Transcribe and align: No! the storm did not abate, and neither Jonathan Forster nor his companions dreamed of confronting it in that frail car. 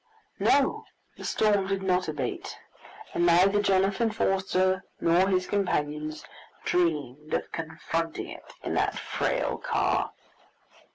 No! 0.39 0.85
the 1.15 1.23
storm 1.23 1.67
did 1.67 1.83
not 1.83 2.07
abate, 2.07 2.57
and 3.13 3.23
neither 3.23 3.61
Jonathan 3.61 4.09
Forster 4.09 4.83
nor 4.99 5.27
his 5.29 5.45
companions 5.45 6.25
dreamed 6.63 7.31
of 7.35 7.51
confronting 7.51 8.29
it 8.29 8.51
in 8.63 8.73
that 8.73 8.97
frail 8.97 9.59
car. 9.59 10.11